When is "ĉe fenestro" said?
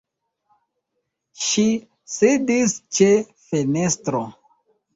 2.99-4.27